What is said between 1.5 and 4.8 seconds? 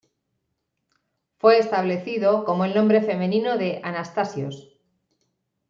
establecido como el nombre femenino de "Anastasios".